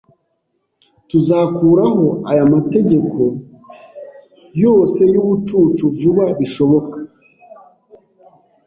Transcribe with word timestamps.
Tuzakuraho 1.09 2.05
aya 2.31 2.43
mategeko 2.53 3.21
yose 4.63 5.01
yubucucu 5.13 5.83
vuba 5.97 6.25
bishoboka. 6.39 6.97